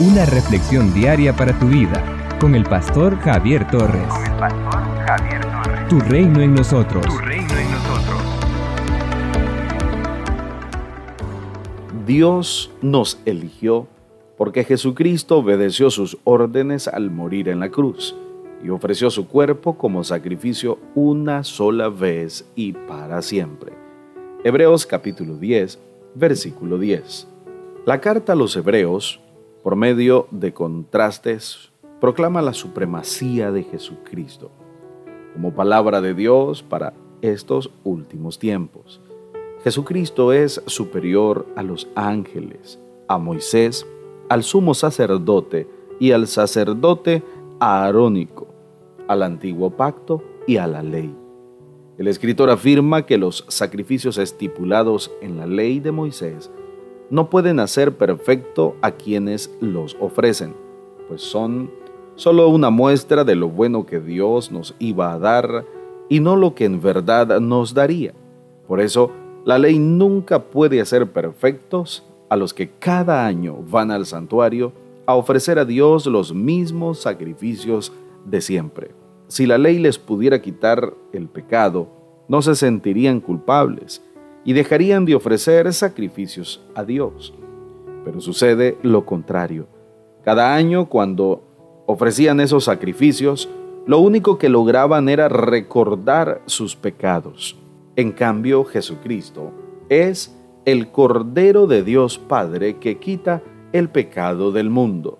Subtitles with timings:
[0.00, 4.06] Una reflexión diaria para tu vida con el pastor Javier Torres.
[4.06, 5.88] Con el pastor Javier Torres.
[5.88, 7.04] Tu reino en nosotros.
[7.04, 8.22] Tu reino en nosotros.
[12.06, 13.88] Dios nos eligió
[14.36, 18.14] porque Jesucristo obedeció sus órdenes al morir en la cruz
[18.62, 23.72] y ofreció su cuerpo como sacrificio una sola vez y para siempre.
[24.44, 25.76] Hebreos capítulo 10,
[26.14, 27.26] versículo 10.
[27.84, 29.18] La carta a los Hebreos,
[29.62, 34.50] por medio de contrastes, proclama la supremacía de Jesucristo
[35.32, 39.00] como palabra de Dios para estos últimos tiempos.
[39.64, 42.78] Jesucristo es superior a los ángeles,
[43.08, 43.86] a Moisés,
[44.28, 47.22] al sumo sacerdote y al sacerdote
[47.60, 48.48] aarónico
[49.08, 51.12] al antiguo pacto y a la ley.
[51.96, 56.50] El escritor afirma que los sacrificios estipulados en la ley de Moisés
[57.10, 60.54] no pueden hacer perfecto a quienes los ofrecen,
[61.08, 61.70] pues son
[62.16, 65.64] solo una muestra de lo bueno que Dios nos iba a dar
[66.08, 68.14] y no lo que en verdad nos daría.
[68.66, 69.10] Por eso,
[69.44, 74.72] la ley nunca puede hacer perfectos a los que cada año van al santuario
[75.06, 77.92] a ofrecer a Dios los mismos sacrificios
[78.26, 78.90] de siempre.
[79.28, 81.88] Si la ley les pudiera quitar el pecado,
[82.28, 84.02] no se sentirían culpables
[84.44, 87.34] y dejarían de ofrecer sacrificios a Dios.
[88.04, 89.66] Pero sucede lo contrario.
[90.24, 91.42] Cada año cuando
[91.86, 93.48] ofrecían esos sacrificios,
[93.86, 97.56] lo único que lograban era recordar sus pecados.
[97.96, 99.50] En cambio, Jesucristo
[99.88, 105.18] es el Cordero de Dios Padre que quita el pecado del mundo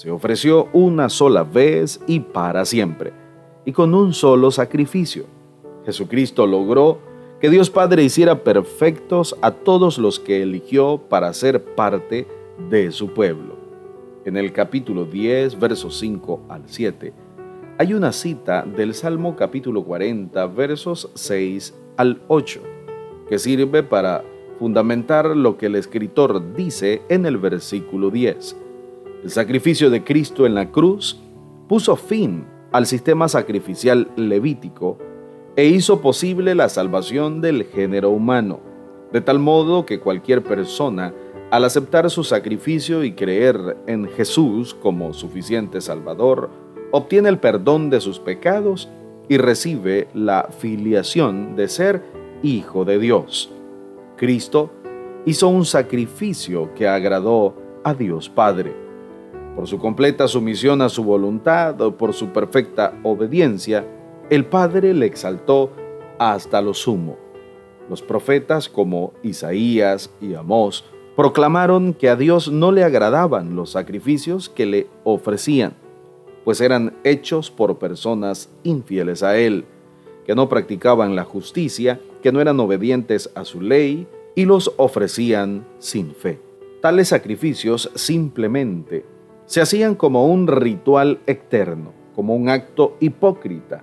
[0.00, 3.12] se ofreció una sola vez y para siempre,
[3.64, 5.26] y con un solo sacrificio.
[5.84, 6.98] Jesucristo logró
[7.40, 12.26] que Dios Padre hiciera perfectos a todos los que eligió para ser parte
[12.68, 13.56] de su pueblo.
[14.24, 17.12] En el capítulo 10, versos 5 al 7,
[17.78, 22.60] hay una cita del Salmo capítulo 40, versos 6 al 8,
[23.28, 24.22] que sirve para
[24.58, 28.56] fundamentar lo que el escritor dice en el versículo 10
[29.22, 31.20] el sacrificio de Cristo en la cruz
[31.68, 34.96] puso fin al sistema sacrificial levítico
[35.56, 38.60] e hizo posible la salvación del género humano,
[39.12, 41.12] de tal modo que cualquier persona,
[41.50, 46.50] al aceptar su sacrificio y creer en Jesús como suficiente Salvador,
[46.92, 48.88] obtiene el perdón de sus pecados
[49.28, 52.02] y recibe la filiación de ser
[52.42, 53.52] hijo de Dios.
[54.16, 54.70] Cristo
[55.26, 58.74] hizo un sacrificio que agradó a Dios Padre
[59.54, 63.84] por su completa sumisión a su voluntad por su perfecta obediencia,
[64.30, 65.72] el Padre le exaltó
[66.18, 67.18] hasta lo sumo.
[67.88, 70.84] Los profetas como Isaías y Amós
[71.16, 75.74] proclamaron que a Dios no le agradaban los sacrificios que le ofrecían,
[76.44, 79.64] pues eran hechos por personas infieles a Él,
[80.24, 85.66] que no practicaban la justicia, que no eran obedientes a su ley y los ofrecían
[85.80, 86.40] sin fe.
[86.80, 89.04] Tales sacrificios simplemente
[89.46, 93.82] se hacían como un ritual eterno, como un acto hipócrita,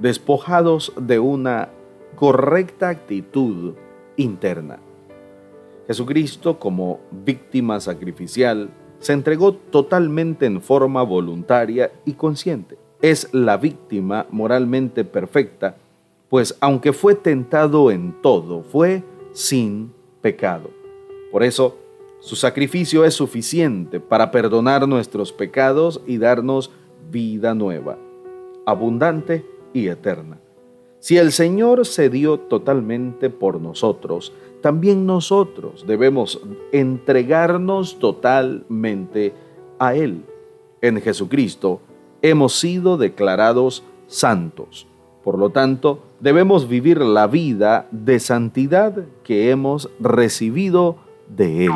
[0.00, 1.70] despojados de una
[2.16, 3.74] correcta actitud
[4.16, 4.78] interna.
[5.86, 12.78] Jesucristo, como víctima sacrificial, se entregó totalmente en forma voluntaria y consciente.
[13.02, 15.76] Es la víctima moralmente perfecta,
[16.30, 19.02] pues aunque fue tentado en todo, fue
[19.32, 20.70] sin pecado.
[21.30, 21.76] Por eso,
[22.20, 26.70] su sacrificio es suficiente para perdonar nuestros pecados y darnos
[27.10, 27.98] vida nueva,
[28.64, 29.44] abundante
[29.74, 30.38] y eterna.
[31.00, 36.40] Si el Señor se dio totalmente por nosotros, también nosotros debemos
[36.72, 39.34] entregarnos totalmente
[39.78, 40.24] a Él.
[40.80, 41.82] En Jesucristo
[42.22, 44.86] hemos sido declarados santos.
[45.22, 50.96] Por lo tanto, debemos vivir la vida de santidad que hemos recibido
[51.28, 51.72] de Él.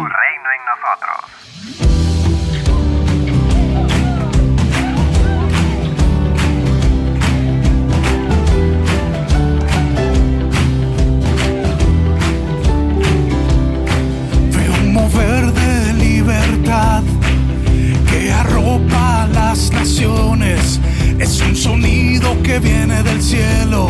[22.59, 23.89] Viene del cielo.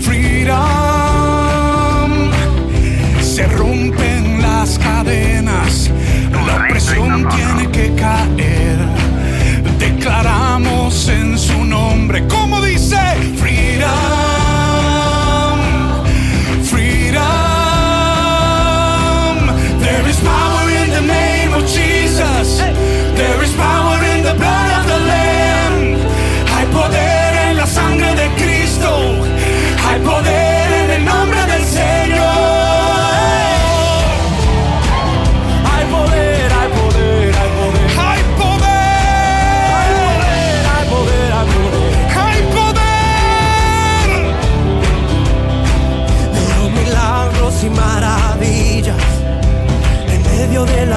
[0.00, 0.56] Freedom.
[3.20, 5.90] Se rompen las cadenas,
[6.46, 7.65] la presión tiene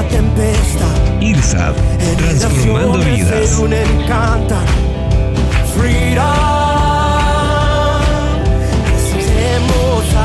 [0.10, 1.22] tempestad.
[1.22, 1.74] IRSAD,
[2.40, 3.50] transformando vidas.
[3.50, 4.66] Se unen, cantan,
[5.78, 6.50] freedom.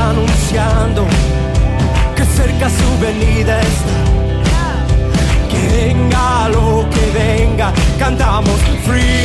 [0.07, 1.05] Anunciando
[2.15, 3.97] que cerca su venida está.
[5.49, 9.24] Que venga lo que venga, cantamos freedom.